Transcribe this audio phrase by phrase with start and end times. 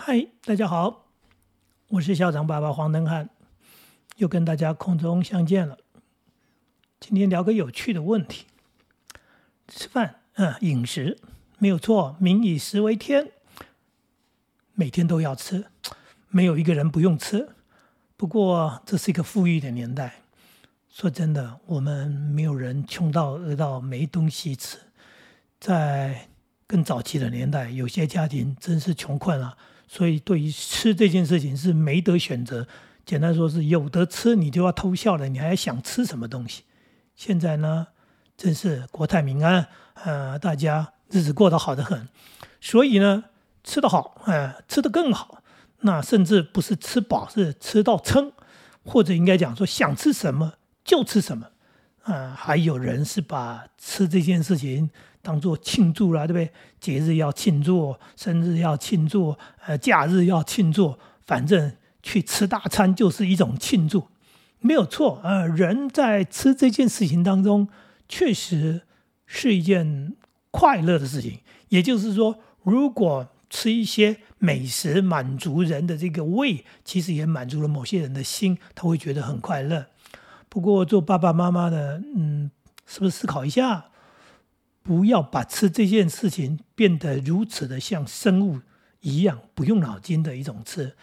[0.00, 1.06] 嗨，大家好，
[1.88, 3.28] 我是校长爸爸黄登汉，
[4.16, 5.76] 又跟大家空中相见了。
[7.00, 8.46] 今天聊个有趣的问题：
[9.66, 11.18] 吃饭，嗯，饮食
[11.58, 13.32] 没有错，民以食为天，
[14.74, 15.66] 每天都要吃，
[16.28, 17.48] 没有一个人不用吃。
[18.16, 20.22] 不过这是一个富裕的年代，
[20.88, 24.78] 说真的，我们没有人穷到饿到没东西吃。
[25.58, 26.28] 在
[26.68, 29.56] 更早期的年代，有些家庭真是穷困了。
[29.88, 32.68] 所以，对于吃这件事情是没得选择。
[33.06, 36.64] 简单说，是有得吃，你就要偷笑了，你还想吃什么东西？
[37.16, 37.86] 现在呢，
[38.36, 42.06] 真是国泰民安，呃，大家日子过得好的很。
[42.60, 43.24] 所以呢，
[43.64, 45.42] 吃得好，呃，吃得更好。
[45.80, 48.30] 那甚至不是吃饱，是吃到撑，
[48.84, 50.52] 或者应该讲说，想吃什么
[50.84, 51.46] 就吃什么。
[52.02, 54.90] 啊，还有人是把吃这件事情。
[55.28, 56.50] 当做庆祝啦，对不对？
[56.80, 60.96] 节日要庆祝，生日要庆祝，呃，假日要庆祝，
[61.26, 61.70] 反正
[62.02, 64.06] 去吃大餐就是一种庆祝，
[64.60, 65.20] 没有错。
[65.22, 67.68] 呃，人在吃这件事情当中，
[68.08, 68.80] 确实
[69.26, 70.14] 是一件
[70.50, 71.40] 快乐的事情。
[71.68, 79.84] 也就是说，如果吃一些美食满足人的这个胃，其实也满足了某些人的心，他会觉得很快乐。
[80.48, 82.50] 不过，做爸爸妈妈的，嗯，
[82.86, 83.84] 是不是思考一下？
[84.88, 88.58] 不要把吃这件事情变得如此的像生物
[89.00, 90.96] 一样不用脑筋的一种吃，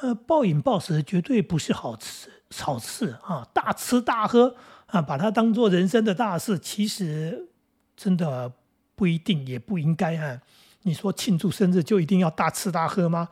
[0.00, 3.46] 呃，暴饮暴食绝对不是好吃好事啊！
[3.52, 7.50] 大吃大喝啊，把它当做人生的大事，其实
[7.94, 8.50] 真的
[8.94, 10.40] 不一定，也不应该啊。
[10.84, 13.28] 你说庆祝生日就一定要大吃大喝吗？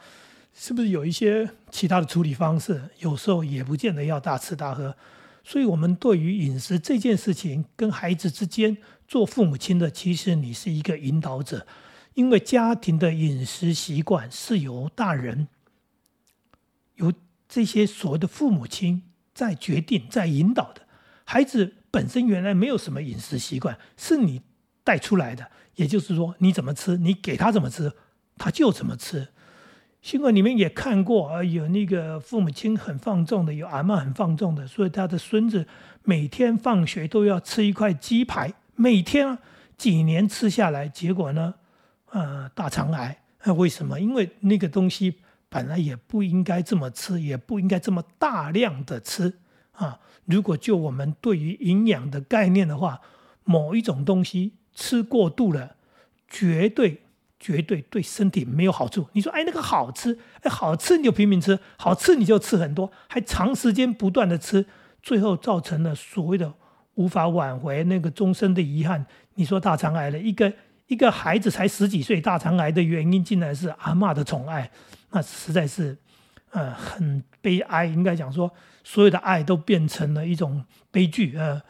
[0.52, 2.82] 是不是有一些其他的处理方式？
[2.98, 4.94] 有时候也不见得要大吃大喝。
[5.50, 8.76] 所以，我们对于饮食这件事情，跟孩子之间
[9.08, 11.66] 做父母亲的，其实你是一个引导者，
[12.14, 15.48] 因为家庭的饮食习惯是由大人、
[16.94, 17.12] 由
[17.48, 19.02] 这些所谓的父母亲
[19.34, 20.82] 在决定、在引导的。
[21.24, 24.42] 孩子本身原来没有什么饮食习惯，是你
[24.84, 25.50] 带出来的。
[25.74, 27.92] 也就是说，你怎么吃，你给他怎么吃，
[28.36, 29.26] 他就怎么吃。
[30.02, 35.66] 新闻里面也看过啊，有那个父母亲很放纵的，有阿妈很放纵的，所以他的孙子
[36.04, 39.36] 每天放学都要吃一块鸡排，每天
[39.76, 41.54] 几年吃下来，结果呢，
[42.12, 43.20] 呃，大肠癌。
[43.44, 44.00] 那为什么？
[44.00, 45.16] 因为那个东西
[45.50, 49.34] 本来也不应该这么吃，也不应该这么大量的吃
[49.72, 50.00] 啊。
[50.24, 53.00] 如果就我们对于营养的概念的话，
[53.44, 55.76] 某一种东西吃过度了，
[56.26, 57.02] 绝对。
[57.40, 59.08] 绝对对身体没有好处。
[59.14, 64.66] 你说，哎，那个好吃，哎，好吃你就拼命吃，好吃你就吃很多，还长时间不断的吃，
[65.02, 66.52] 最后造成了所谓的
[66.96, 69.06] 无法挽回那个终身的遗憾。
[69.36, 70.52] 你说大肠癌了，一个
[70.88, 74.70] 一个孩子才十几岁，大肠癌的原因竟然是阿妈的宠爱，
[75.10, 75.96] 那实在是，
[76.50, 77.86] 呃，很悲哀。
[77.86, 78.52] 应该讲说，
[78.84, 81.62] 所有的爱都变成了一种悲剧，呃。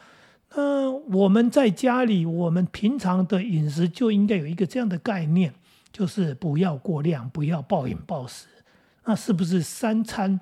[0.53, 5.53] 那我们在家里，我们平常的饮食就应该有一个这样的概念。
[5.91, 8.47] 就是不要过量，不要暴饮暴食。
[9.05, 10.39] 那是不是三餐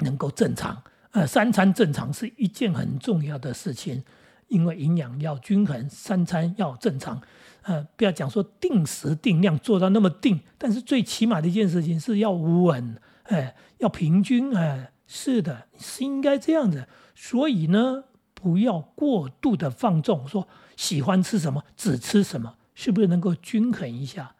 [0.00, 0.82] 能够正常？
[1.12, 4.04] 呃，三餐正常是一件很重要的事情，
[4.48, 7.20] 因为营养要均衡，三餐要正常。
[7.62, 16.86] 呃，不要讲说定时定量做到那么定，但是最起码的一件事情是要稳，哎，要平均，哎，是的，是应该这样子。
[17.14, 24.34] 所以呢，不要过度的放纵，说喜欢吃什么只吃什么，是不是能够均衡一下？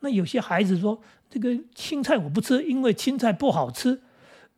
[0.00, 4.00] 那有些孩子说：“这个青菜我不吃，因为青菜不好吃。”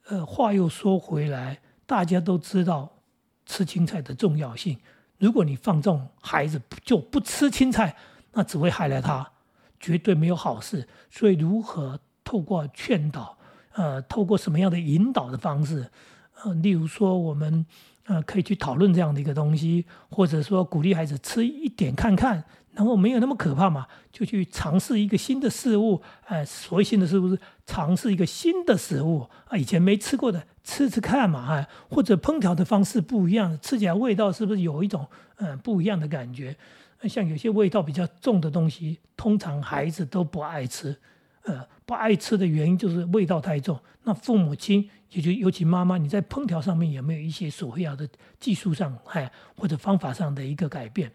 [0.09, 2.99] 呃，话又说回来，大家都知道
[3.47, 4.79] 吃青菜的重要性。
[5.19, 7.95] 如果你放纵孩子就不吃青菜，
[8.33, 9.31] 那只会害了他，
[9.79, 10.89] 绝对没有好事。
[11.11, 13.39] 所以，如何透过劝导，
[13.73, 15.91] 呃，透过什么样的引导的方式，
[16.43, 17.65] 呃，例如说，我们
[18.11, 22.45] 呃可以去讨论这样的一个东西，或者说鼓励孩子吃一点看看。
[22.73, 35.07] 然后没有那么可怕嘛，就去尝试一个新的事物，哎，所谓新的事物是尝试一个新的食物啊，以前没吃过的，吃吃看嘛，哎，或者烹调的方式不一样，吃起来味道是不是有一种
[35.39, 36.57] 嗯不一样的感觉？
[37.09, 40.97] 像有些味道比较重的东西，通常孩子都不爱吃，
[41.45, 43.79] 呃，不爱吃的原因就是味道太重。
[44.05, 48.09] 那父母亲也就尤其妈妈，你在烹调上面有没有一些所谓的
[48.39, 51.13] 技术上，哎，或者方法上的一个改变？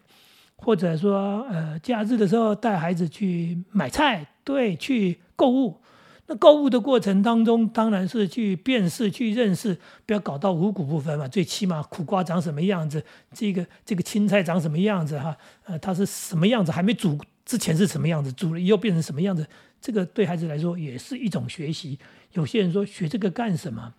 [0.58, 5.82] 或者说，呃，假日的时候带孩子去买菜，对，去购物。
[6.28, 9.78] 那购物的过程当中，当然是去辨识、去认识，
[10.08, 11.28] 不要搞到五谷不分嘛。
[11.28, 19.46] 最起码苦瓜长什么样子，这个这个青菜长什么样子哈，呃，它是什么样子，还没煮之前是什么样子，煮了以后变成什么样子，
[19.80, 22.00] 这个对孩子来说也是一种学习。
[22.34, 23.94] 有些人说学这个干什么？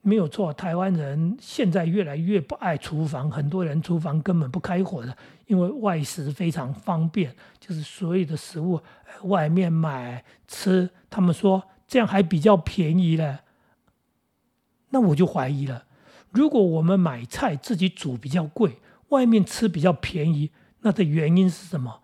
[0.00, 5.14] 没有错，台湾人现在越来越不爱厨房，很多人厨房根本不开火的，
[5.46, 8.80] 因为外食非常方便，就是所有的食物
[9.24, 13.40] 外面买吃，他们说这样还比较便宜呢。
[14.90, 15.84] 那我就怀疑了，
[16.30, 18.78] 如果我们买菜自己煮比较贵，
[19.08, 22.02] 外面吃比较便宜，那的原因是什么？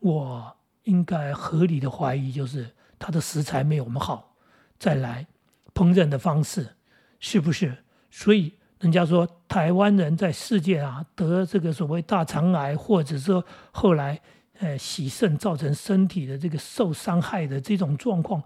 [0.00, 4.34] 我应该合理的怀疑就是它的食材没有我们好，
[4.78, 5.26] 再来
[5.74, 6.76] 烹饪的方式。
[7.20, 7.74] 是不是？
[8.10, 13.42] 所以人家说台湾人在世界啊得这个所谓大肠癌，或者说
[13.72, 14.20] 后来
[14.58, 18.42] 呃洗肾造成身体的这个受伤害的这种状况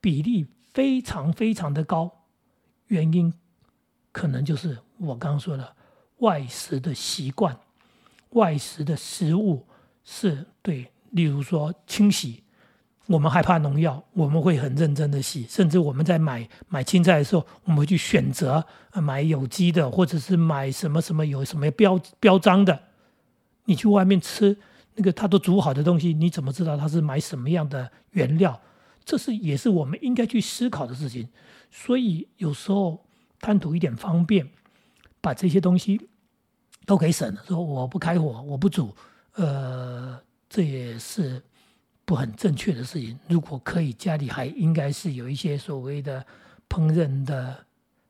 [0.00, 2.10] 比例非常非常的高，
[2.86, 3.30] 原因
[4.10, 5.76] 可能就是我刚刚说的
[6.20, 7.54] 外食的习惯，
[8.30, 9.66] 外食的食物
[10.02, 12.42] 是对，例如说清洗。
[13.06, 18.64] 我们害怕农药，我们会很认真的洗，甚至我们在买买青菜的时候，我们会去选择
[18.94, 22.80] 买有机的，或者是买什么什么有什么标标章的。
[23.66, 24.56] 你去外面吃
[24.94, 28.58] 那个他都煮好的东西，你怎么知道他是买什么样的原料？
[29.04, 31.28] 这是也是我们应该去思考的事情。
[31.70, 33.04] 所以有时候
[33.38, 34.48] 贪图一点方便，
[35.20, 36.08] 把这些东西
[36.86, 38.96] 都给省了，说我不开火，我不煮，
[39.34, 40.18] 呃，
[40.54, 41.42] 这也是。
[42.06, 43.18] 不很正确的事情。
[43.30, 46.22] 如果可以，家里还应该是有一些所谓的
[46.68, 47.56] 烹饪的，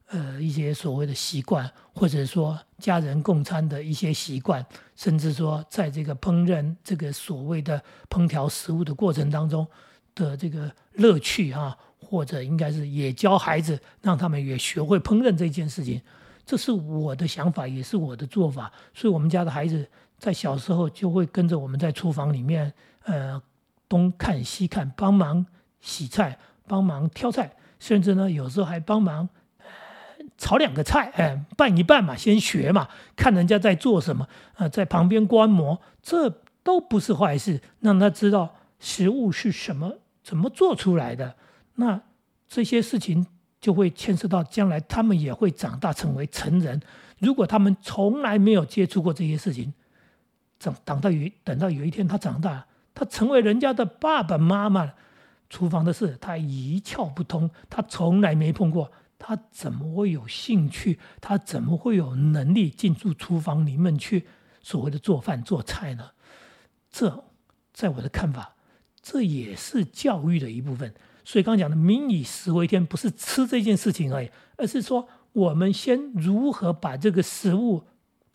[0.06, 7.80] 呃，一些所谓的习惯，或者说家人共餐的一些习惯，甚至说在这个烹饪这个所谓的
[8.10, 9.64] 烹调食物的过程当中
[10.12, 16.02] 的这个乐趣啊，或者应该是也教孩子，让他们也学会烹饪这件事情。
[16.44, 18.72] 这是我的想法，也是我的做法。
[18.92, 19.88] 所以，我们家的孩子
[20.18, 22.72] 在小时候就会跟着我们在厨房里面，
[23.04, 23.40] 呃。
[23.86, 25.44] 东看西看，帮忙
[25.80, 29.28] 洗菜，帮忙挑菜，甚至呢，有时候还帮忙
[30.38, 41.36] 炒两个菜，哎，拌一拌嘛，先学嘛，看人家在做什么，啊，在旁边观摩，这都不是坏事，让他知道食物是什么，怎么做出来的。
[41.74, 42.00] 那
[42.48, 43.24] 这些事情
[43.60, 46.80] 就会牵涉到将来他们也会长大成为成人。
[47.18, 49.72] 如果他们从来没有接触过这些事情，
[50.58, 52.66] 等等到有等到有一天他长大。
[52.94, 54.92] 他成为人家的爸爸妈妈，
[55.50, 61.00] 厨房的事他一窍不通，他从来没碰过，他怎么会有兴趣？
[61.20, 64.26] 他怎么会有能力进入厨房里面去
[64.62, 66.10] 所谓的做饭做菜呢？
[66.88, 67.24] 这
[67.72, 68.54] 在我的看法，
[69.02, 70.94] 这也是教育的一部分。
[71.24, 77.82] 所以刚刚讲的“民以食为天”，不是吃这件事情而已，而是说我们先如何把这个食物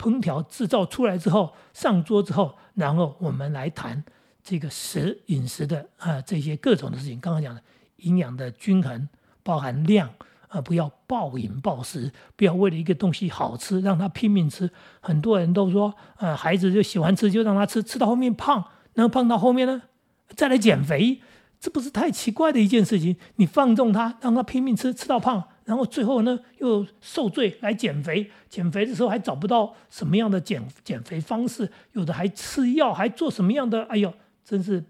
[0.00, 4.02] 烹调制造出来之后上桌之后，然后我们来谈。
[4.42, 7.62] 这个食饮食的啊，这些各种的事情，刚刚讲的
[7.98, 9.06] 营养的均衡，
[9.42, 10.08] 包含量
[10.48, 14.70] 啊，不要暴饮暴食，不要为了一个东西好吃让他拼命吃。
[15.00, 18.64] 很多人都说，呃，孩子就喜欢吃，就让他吃，吃到后面胖，
[18.94, 19.82] 然后胖到后面呢，
[20.34, 21.20] 再来减肥，
[21.60, 23.16] 这不是太奇怪的一件事情？
[23.36, 33.84] 你放纵他，让他拼命吃，吃到胖，然后最后呢又受罪来减肥，减肥的时候还找不到什么样的减减肥方式，有的还吃药，还做什么样的？
[33.84, 34.12] 哎呦！
[34.44, 34.84] 真是，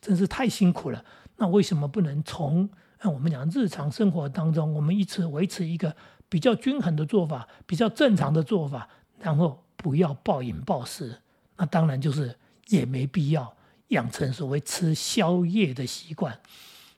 [0.00, 1.04] 真是太辛苦了。
[1.36, 2.68] 那为什么不能从
[3.04, 5.94] 我们讲日常生活当中，我们一直维持一个
[6.28, 8.88] 比较均衡的做法，比较正常的做法，
[9.20, 11.18] 然后不要暴饮暴食？
[11.56, 12.36] 那当然就是
[12.66, 13.56] 也没必要
[13.88, 16.36] 养成所谓吃宵夜的习惯。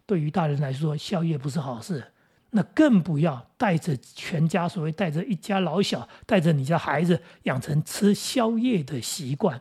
[0.07, 2.12] 对于大人来说，宵夜不是好事，
[2.54, 9.61] 那更不要带着全家，所谓带着一家老小，带着你家孩子养成吃宵夜的习惯。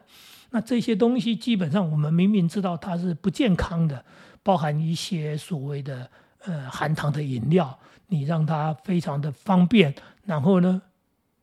[0.50, 4.03] 那这些东西基本上，我们明明知道它是不健康的，
[4.43, 6.10] 包含一些所谓的
[6.43, 9.95] 呃含糖的饮料，你让它非常的方便，
[10.25, 10.81] 然后呢，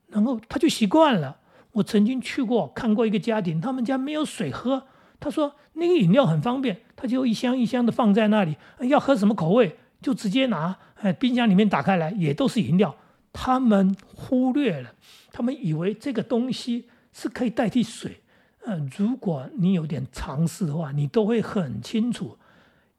[0.08, 1.38] 然后他就习惯了。
[1.72, 4.86] 我曾经去过看过一个家庭，他们家没有水喝，
[5.18, 12.94] 他说那个饮料很方便，他就一箱一箱的放在那里，要喝什么口味就直接拿，哎，冰箱里面打开来也都是饮料。
[13.32, 14.94] 他们忽略了，
[15.30, 18.20] 他们以为这个东西是可以代替水。
[18.66, 22.36] 嗯，如果你有点常识的话，你都会很清楚，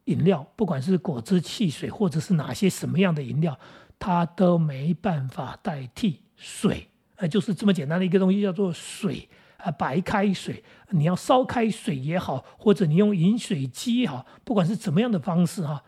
[0.04, 3.58] 饮料不管是果汁、汽水，或者是哪些什么样的饮料，
[3.98, 6.88] 它都没办法代替水。
[7.16, 9.28] 呃，就是这么简单的一个东西，叫做水
[9.58, 10.64] 啊，白开水。
[10.88, 15.84] 你要烧开水也好，或者你用饮水机也好，不管是怎么样的方式哈，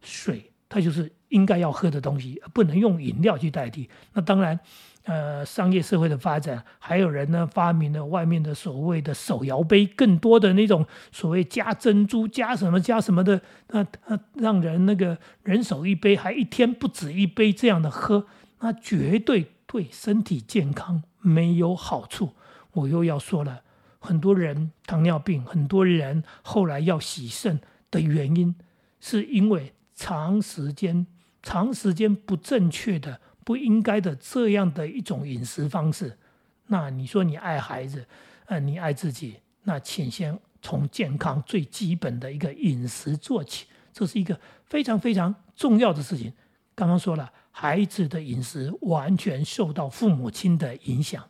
[0.00, 3.88] 水它它就是应该要喝的东西，不能用饮料去代替。
[4.12, 4.60] 那当然。
[5.08, 18.26] 呃，商业社会的发展，还有人呢发明了外面的所谓的手摇杯，更多的那种所谓加珍珠、加什么、加什么的，那那让人那个人手一杯，还一天不止一杯这样的喝，
[18.58, 22.32] 那绝对对身体健康没有好处。
[22.72, 23.62] 我又要说了，
[24.00, 27.60] 很多人糖尿病，很多人后来要洗肾
[27.92, 28.56] 的原因，
[28.98, 31.04] 是因为长时间、
[31.42, 33.20] 长时间不正确的。
[33.46, 36.18] 不应该的这样的一种饮食方式，
[36.66, 38.04] 那你说你爱孩子，
[38.46, 46.32] 呃，你爱自己，那请先从健康最基本的一个饮食做起，这是一个非常非常重要的事情。
[46.74, 51.24] 刚刚说了，孩子的饮食完全受到父母亲的影响，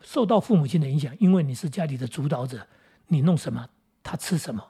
[0.00, 2.66] 受到父母亲的影响，因为你是家里的主导者，
[3.06, 3.68] 你弄什么，
[4.02, 4.60] 他吃什么，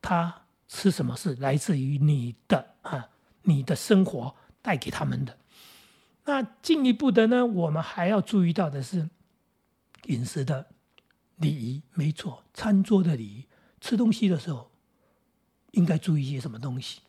[0.00, 0.34] 他
[0.68, 3.08] 吃什么是来自于你的啊，
[3.42, 5.36] 你的生活带给他们的。
[6.24, 9.08] 那进一步的呢，我们还要注意到的是
[10.04, 10.66] 饮食的
[11.36, 13.46] 礼仪，没错，餐桌的礼仪，
[13.80, 14.70] 吃东西的时候
[15.70, 17.00] 应该注意些什么东西？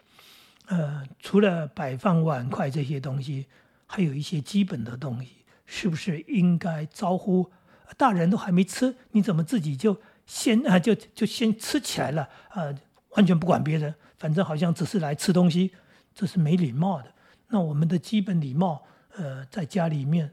[0.67, 3.47] 呃，除了摆放碗筷这些东西，
[3.85, 7.51] 还有一些基本的东西，是不是应该招呼？
[7.97, 12.29] 大人都还没吃，你怎么自己就先啊就就先吃起来了？
[12.51, 12.73] 呃，
[13.11, 15.71] 完全不管别人，反正好像只是来吃东西，
[16.13, 17.13] 这是没礼貌的。
[17.47, 18.83] 那我们的基本礼貌。
[19.15, 20.31] 呃，在家里面，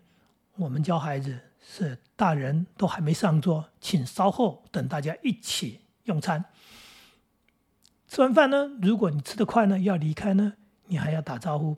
[0.54, 6.44] 我们教孩子是大人都还没上桌，请稍后等大家一起用餐。
[8.06, 10.52] 吃完饭呢，如果你吃得快呢，要离开呢，
[10.86, 11.76] 你还要打招呼。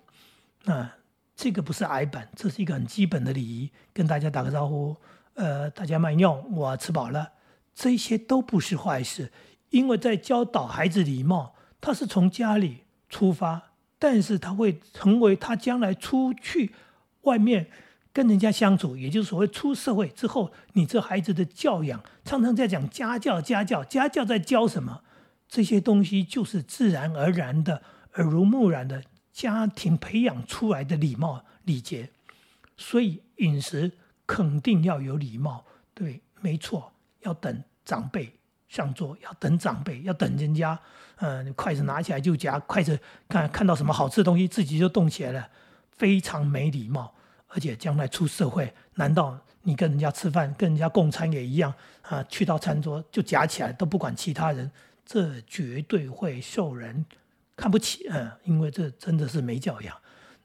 [0.65, 0.91] 那
[1.35, 4.95] 这个不是矮板，这是一个很基本的礼仪，跟大家打个招呼。
[5.35, 7.33] 呃，大家慢用，我吃饱了。
[7.75, 9.33] 这些都不是坏事，
[9.71, 16.73] 因为在教导孩子礼貌，他是从家里出发，但是他会成为他将来出去。
[17.23, 17.69] 外面
[18.13, 25.03] 跟人家相处，也就是所谓出社会之后，你这孩子的教养，常常在讲家教，家教，家教在教什么？
[25.49, 27.83] 这些东西就是自然而然的、
[28.15, 32.11] 耳濡目染的家庭培养出来的礼貌礼节。
[32.77, 33.93] 所以饮食
[34.27, 38.33] 肯定要有礼貌，对，没错，要等长辈
[38.69, 40.79] 上桌，要等长辈，要等人家，
[41.17, 42.99] 嗯，筷子拿起来就夹，筷子
[43.29, 45.49] 看看到什么好吃的东西，自己就动起来了。
[45.97, 47.13] 非常没礼貌，
[47.49, 52.23] 而且将来出社会，难道你跟人家吃饭，跟人家共餐也一样啊？
[52.29, 54.71] 去到餐桌就夹起来，都不管其他人，
[55.05, 57.05] 这绝对会受人
[57.57, 58.39] 看不起啊！
[58.45, 59.97] 因为这真的是没教养。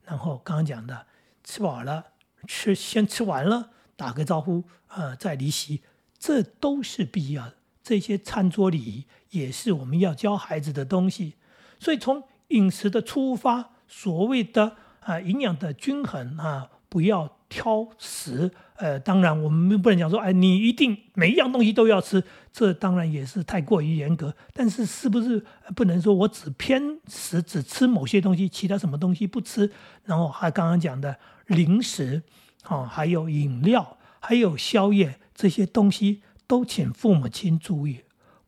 [0.06, 1.06] 然后刚刚讲的，
[1.44, 2.04] 吃饱了，
[2.48, 5.84] 吃先吃完了，打个招呼，呃，再离席，
[6.18, 7.54] 这都是必要的。
[7.84, 11.34] 这些餐桌礼仪也是我们要教孩子的东西。
[11.80, 14.78] 所以从饮食的出发，所谓的。
[15.06, 18.50] 啊，营养的均衡啊，不要挑食。
[18.78, 22.24] 呃，当然我们不能讲说，哎，你一定每一样东西都要吃，
[22.54, 24.34] 这当然也是太过于严格。
[24.54, 29.70] 但是是不是不能说我只偏食，只吃某些东西，其他什么东西不吃？
[30.06, 32.24] 然后还刚刚讲的零食，
[32.64, 38.02] 啊，还有饮料，还有宵夜这些东西，都请父母亲注意。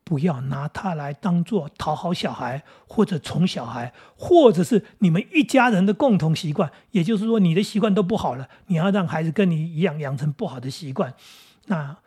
[0.08, 6.72] 不要拿它来当做讨好小孩，或者宠小孩，或者是你们一家人的共同习惯。
[6.92, 11.16] 也就是说，你的习惯都不好了，你要让孩子跟你一样养成不好的习惯。
[11.66, 11.98] 那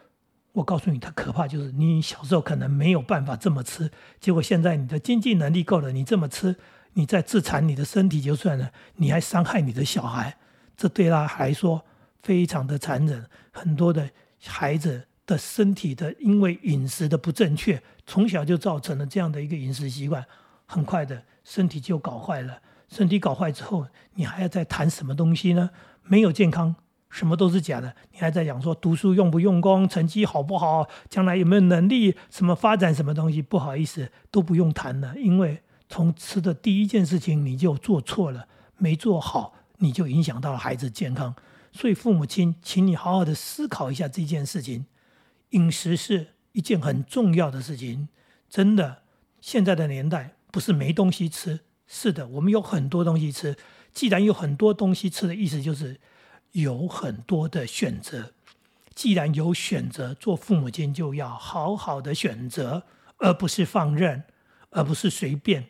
[0.53, 3.91] 我告诉你，他可怕就是你小时候可能没有办法这么吃，
[4.21, 6.55] 结果现在你的经济能力够了，你这么吃，
[6.93, 10.37] 你再自残你的身体就算了，你还伤害你的小孩，
[10.77, 11.85] 这对他来说
[12.23, 13.27] 非常的残忍。
[13.51, 14.09] 很多的
[14.47, 15.08] 孩子。
[15.29, 20.25] 的身体的，因为饮食的不正确，从小就造成了这样的一个饮食习惯，
[20.65, 22.63] 很快的身体就搞坏了。
[22.89, 25.69] 身体搞坏之后，你还要再谈什么东西呢？
[26.05, 26.75] 没有健康，
[27.11, 27.95] 什么都是假的。
[28.13, 33.43] 你还在讲说读书用不用功，成绩好不好，将来有没有能力，什么发展什么东西？
[33.43, 41.35] 不好意思，都不用谈了，因为从吃的第一件事情你就做错了，没做好，你就影响到了孩子健康。
[41.71, 44.87] 所以父母亲，请你好好的思考一下这件事情。
[45.51, 48.09] 饮食是一件很重要的事情，
[48.49, 49.03] 真的。
[49.41, 53.57] 现在的年代不是没东西吃，是的，我们有很多东西吃。
[53.93, 55.99] 既然有很多东西吃的意思就是
[56.53, 58.33] 有很多的选择。
[58.95, 62.83] 既然有选择，做父母亲就要好好的选择，
[63.19, 64.25] 而不是放任，
[64.71, 65.69] 而不是随便。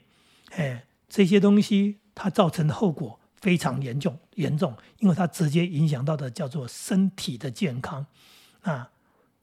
[0.53, 8.07] 哎，这些东西它造成的后果非常严重，严重，因为它直接影响到的叫做身体的健康
[8.63, 8.91] 啊。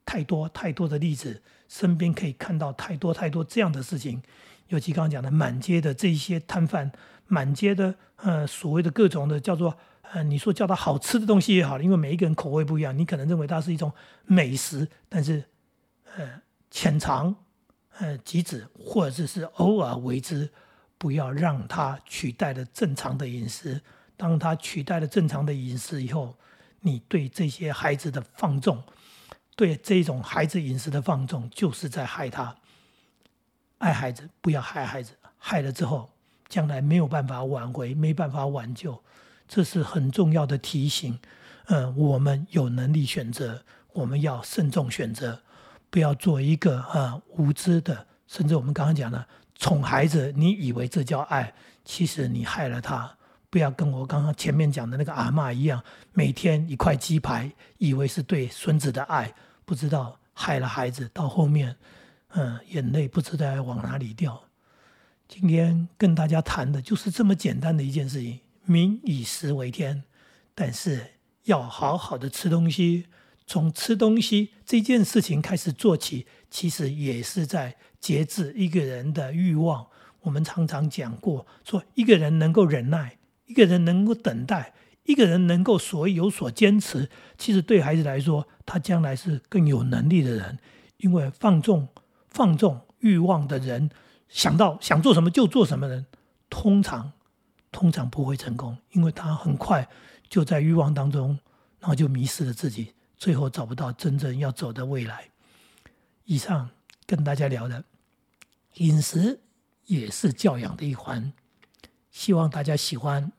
[0.06, 4.22] 太多太多的例子，身边可以看到太多太多这样的事情。
[4.68, 6.92] 尤其刚刚讲的满街的这些摊贩，
[7.28, 9.76] 满街的呃所谓的各种的叫做
[10.12, 13.92] 呃你说叫它好吃的东西也好，因为每一个人口味不一样，你可能认为它是一种
[14.26, 15.44] 美食，但是
[16.16, 17.36] 呃浅尝
[17.98, 20.50] 呃即止，或者是偶尔为之，
[20.98, 23.82] 不要让它取代了正常的饮食。
[24.18, 26.36] 当它取代了正常的饮食以后，
[26.82, 28.82] 你对这些孩子的放纵。
[29.56, 32.56] 对这种孩子饮食的放纵，就是在害他。
[33.78, 36.10] 爱孩子，不要害孩子，害了之后，
[36.48, 39.02] 将来没有办法挽回，没办法挽救，
[39.48, 41.20] 这是很重要的提醒。
[41.68, 45.42] 嗯，我们有能力选择，我们要慎重选择，
[45.90, 53.18] 不要做一个啊无知的，甚至我们刚刚讲的宠孩子，你以为这叫爱，其实你害了他。
[53.56, 55.82] 不要跟我刚刚前面讲的那个阿妈一样，
[56.12, 59.34] 每天一块鸡排，以为是对孙子的爱。
[59.64, 61.78] 不知道害了孩子，到后面，
[62.34, 64.44] 嗯，眼泪不知道要往哪里掉。
[65.30, 70.04] 今天跟大家谈的就是这么简单的一件事情：民以食为天，
[70.54, 71.12] 但是
[71.46, 73.06] 要好好的吃东西。
[73.48, 79.88] 从吃东西这件事情开始做起，其实也是在节制一个人的欲望。
[80.24, 84.74] 我们常常讲过，说一个人能够忍耐，一个人能够等待。
[85.04, 90.58] 一个人能够所有所坚持，其实对孩子来说，他将来是更有能力的人。
[90.98, 91.88] 因为放纵、
[92.30, 93.92] 放纵欲望的人，
[94.28, 96.08] 想到想做什么就做什么人，
[96.50, 97.12] 通常
[97.72, 99.88] 通常不会成功，因为他很快
[100.28, 101.38] 就在欲望当中，
[101.80, 105.26] 然后就迷失了自己，最后找不到真正要走的未来。
[106.24, 106.72] 以上
[107.06, 107.84] 跟大家聊的
[108.78, 109.40] 饮食
[109.86, 111.32] 也是教养的一环，
[112.16, 113.30] 希望大家喜欢。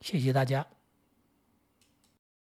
[0.00, 0.66] 谢谢大家。